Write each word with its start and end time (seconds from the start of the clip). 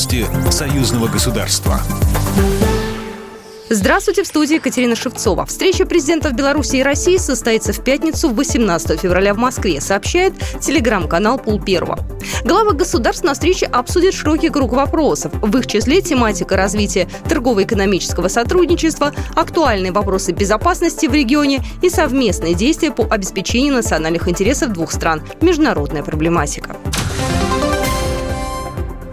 Новости 0.00 0.26
союзного 0.50 1.08
государства. 1.08 1.78
Здравствуйте, 3.68 4.22
в 4.22 4.26
студии 4.26 4.54
Екатерина 4.54 4.96
Шевцова. 4.96 5.44
Встреча 5.44 5.84
президентов 5.84 6.32
Беларуси 6.32 6.76
и 6.76 6.82
России 6.82 7.18
состоится 7.18 7.74
в 7.74 7.84
пятницу 7.84 8.30
18 8.30 8.98
февраля 8.98 9.34
в 9.34 9.36
Москве, 9.36 9.78
сообщает 9.82 10.32
телеграм-канал 10.58 11.38
Пул 11.38 11.60
Первого. 11.60 11.98
Главы 12.44 12.72
государств 12.72 13.24
на 13.24 13.34
встрече 13.34 13.66
обсудят 13.66 14.14
широкий 14.14 14.48
круг 14.48 14.72
вопросов. 14.72 15.32
В 15.34 15.54
их 15.58 15.66
числе 15.66 16.00
тематика 16.00 16.56
развития 16.56 17.06
торгово-экономического 17.28 18.28
сотрудничества, 18.28 19.12
актуальные 19.34 19.92
вопросы 19.92 20.32
безопасности 20.32 21.04
в 21.04 21.12
регионе 21.12 21.62
и 21.82 21.90
совместные 21.90 22.54
действия 22.54 22.90
по 22.90 23.04
обеспечению 23.04 23.74
национальных 23.74 24.28
интересов 24.28 24.72
двух 24.72 24.92
стран, 24.92 25.22
международная 25.42 26.02
проблематика. 26.02 26.74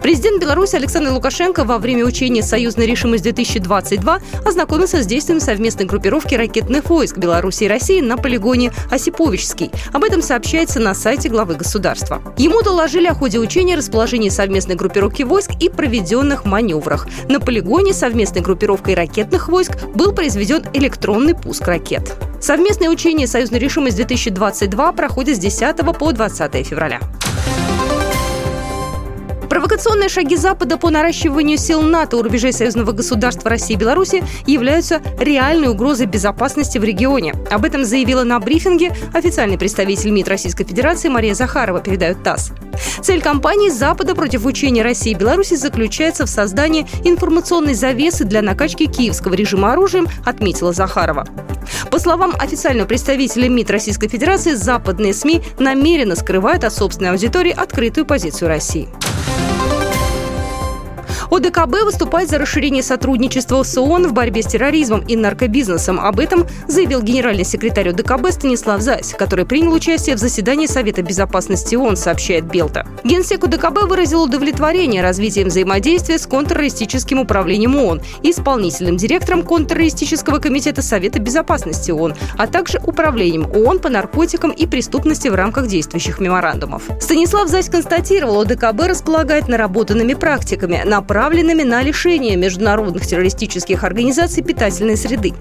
Президент 0.02 0.40
Беларуси 0.40 0.76
Александр 0.76 1.10
Лукашенко 1.10 1.64
во 1.64 1.78
время 1.78 2.04
учения 2.04 2.42
«Союзная 2.42 2.86
решимость-2022» 2.86 4.22
ознакомился 4.46 5.02
с 5.02 5.06
действием 5.06 5.40
совместной 5.40 5.86
группировки 5.86 6.34
ракетных 6.34 6.88
войск 6.88 7.18
Беларуси 7.18 7.64
и 7.64 7.68
России 7.68 8.00
на 8.00 8.16
полигоне 8.16 8.72
Осиповичский. 8.90 9.70
Об 9.92 10.04
этом 10.04 10.22
сообщается 10.22 10.78
на 10.78 10.94
сайте 10.94 11.28
главы 11.28 11.56
государства. 11.56 12.22
Ему 12.36 12.62
доложили 12.62 13.06
о 13.06 13.14
ходе 13.14 13.38
учения, 13.38 13.76
расположении 13.76 14.28
совместной 14.28 14.76
группировки 14.76 15.24
войск 15.24 15.50
и 15.60 15.68
проведенных 15.68 16.44
маневрах. 16.44 17.08
На 17.28 17.40
полигоне 17.40 17.92
совместной 17.92 18.40
группировкой 18.40 18.94
ракетных 18.94 19.48
войск 19.48 19.72
был 19.94 20.12
произведен 20.12 20.62
электронный 20.74 21.34
пуск 21.34 21.66
ракет. 21.66 22.14
Совместное 22.40 22.88
учение 22.88 23.26
«Союзная 23.26 23.58
решимость-2022» 23.58 24.94
проходит 24.94 25.36
с 25.36 25.40
10 25.40 25.76
по 25.98 26.12
20 26.12 26.66
февраля. 26.66 27.00
Провокационные 29.58 30.08
шаги 30.08 30.36
Запада 30.36 30.78
по 30.78 30.88
наращиванию 30.88 31.58
сил 31.58 31.82
НАТО 31.82 32.16
у 32.18 32.22
рубежей 32.22 32.52
союзного 32.52 32.92
государства 32.92 33.50
России 33.50 33.74
и 33.74 33.76
Беларуси 33.76 34.22
являются 34.46 35.02
реальной 35.18 35.66
угрозой 35.66 36.06
безопасности 36.06 36.78
в 36.78 36.84
регионе. 36.84 37.34
Об 37.50 37.64
этом 37.64 37.84
заявила 37.84 38.22
на 38.22 38.38
брифинге 38.38 38.92
официальный 39.12 39.58
представитель 39.58 40.10
МИД 40.10 40.28
Российской 40.28 40.62
Федерации 40.62 41.08
Мария 41.08 41.34
Захарова, 41.34 41.80
передает 41.80 42.22
ТАСС. 42.22 42.52
Цель 43.02 43.20
кампании 43.20 43.68
Запада 43.70 44.14
против 44.14 44.44
учения 44.44 44.84
России 44.84 45.10
и 45.10 45.16
Беларуси 45.16 45.54
заключается 45.54 46.24
в 46.24 46.30
создании 46.30 46.86
информационной 47.02 47.74
завесы 47.74 48.22
для 48.22 48.42
накачки 48.42 48.86
киевского 48.86 49.34
режима 49.34 49.72
оружием, 49.72 50.06
отметила 50.24 50.72
Захарова. 50.72 51.26
По 51.90 51.98
словам 51.98 52.32
официального 52.38 52.86
представителя 52.86 53.48
МИД 53.48 53.72
Российской 53.72 54.06
Федерации, 54.06 54.52
западные 54.52 55.12
СМИ 55.12 55.42
намеренно 55.58 56.14
скрывают 56.14 56.62
от 56.62 56.72
собственной 56.72 57.10
аудитории 57.10 57.50
открытую 57.50 58.06
позицию 58.06 58.46
России. 58.46 58.88
ОДКБ 61.30 61.84
выступает 61.84 62.30
за 62.30 62.38
расширение 62.38 62.82
сотрудничества 62.82 63.62
с 63.62 63.76
ООН 63.76 64.08
в 64.08 64.12
борьбе 64.14 64.42
с 64.42 64.46
терроризмом 64.46 65.00
и 65.00 65.14
наркобизнесом. 65.14 66.00
Об 66.00 66.20
этом 66.20 66.46
заявил 66.68 67.02
генеральный 67.02 67.44
секретарь 67.44 67.90
ОДКБ 67.90 68.30
Станислав 68.30 68.80
Зайс, 68.80 69.14
который 69.18 69.44
принял 69.44 69.72
участие 69.72 70.16
в 70.16 70.18
заседании 70.18 70.66
Совета 70.66 71.02
безопасности 71.02 71.74
ООН, 71.74 71.96
сообщает 71.96 72.46
Белта. 72.46 72.86
Генсек 73.04 73.44
ОДКБ 73.44 73.88
выразил 73.88 74.22
удовлетворение 74.22 75.02
развитием 75.02 75.48
взаимодействия 75.48 76.18
с 76.18 76.26
контртеррористическим 76.26 77.20
управлением 77.20 77.76
ООН 77.76 78.00
и 78.22 78.30
исполнительным 78.30 78.96
директором 78.96 79.42
контртеррористического 79.42 80.38
комитета 80.38 80.80
Совета 80.80 81.18
безопасности 81.20 81.90
ООН, 81.90 82.14
а 82.38 82.46
также 82.46 82.80
управлением 82.86 83.44
ООН 83.54 83.80
по 83.80 83.90
наркотикам 83.90 84.50
и 84.50 84.66
преступности 84.66 85.28
в 85.28 85.34
рамках 85.34 85.66
действующих 85.66 86.20
меморандумов. 86.20 86.84
Станислав 87.00 87.48
Зайс 87.48 87.68
констатировал, 87.68 88.40
ОДКБ 88.40 88.80
располагает 88.88 89.48
наработанными 89.48 90.14
практиками, 90.14 90.82
направленными 90.86 91.17
направленными 91.18 91.64
на 91.64 91.82
лишение 91.82 92.36
международных 92.36 93.04
террористических 93.04 93.82
организаций 93.82 94.40
питательной 94.40 94.96
среды. 94.96 95.34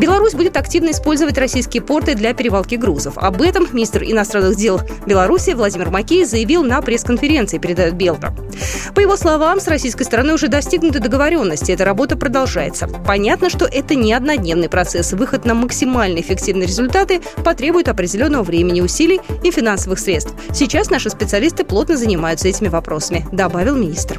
Беларусь 0.00 0.32
будет 0.32 0.56
активно 0.56 0.92
использовать 0.92 1.36
российские 1.36 1.82
порты 1.82 2.14
для 2.14 2.32
перевалки 2.32 2.76
грузов. 2.76 3.18
Об 3.18 3.42
этом 3.42 3.68
министр 3.70 4.02
иностранных 4.02 4.56
дел 4.56 4.80
Беларуси 5.04 5.50
Владимир 5.50 5.90
Макеев 5.90 6.26
заявил 6.26 6.64
на 6.64 6.80
пресс-конференции, 6.80 7.58
передает 7.58 7.94
Белта. 7.94 8.34
По 8.94 9.00
его 9.00 9.16
словам, 9.16 9.60
с 9.60 9.68
российской 9.68 10.04
стороны 10.04 10.32
уже 10.32 10.48
достигнуты 10.48 11.00
договоренности. 11.00 11.72
Эта 11.72 11.84
работа 11.84 12.16
продолжается. 12.16 12.88
Понятно, 12.88 13.50
что 13.50 13.66
это 13.66 13.94
не 13.94 14.14
однодневный 14.14 14.70
процесс. 14.70 15.12
Выход 15.12 15.44
на 15.44 15.52
максимально 15.52 16.20
эффективные 16.20 16.66
результаты 16.66 17.20
потребует 17.44 17.88
определенного 17.88 18.42
времени, 18.42 18.80
усилий 18.80 19.20
и 19.44 19.50
финансовых 19.50 19.98
средств. 19.98 20.32
Сейчас 20.54 20.88
наши 20.88 21.10
специалисты 21.10 21.62
плотно 21.62 21.98
занимаются 21.98 22.48
этими 22.48 22.68
вопросами, 22.68 23.26
добавил 23.32 23.76
министр. 23.76 24.18